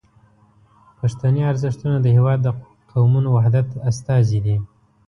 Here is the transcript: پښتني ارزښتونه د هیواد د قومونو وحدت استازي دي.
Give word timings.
پښتني 0.99 1.41
ارزښتونه 1.51 1.97
د 2.01 2.07
هیواد 2.15 2.39
د 2.43 2.47
قومونو 2.91 3.29
وحدت 3.35 3.67
استازي 3.89 4.39
دي. 4.45 4.55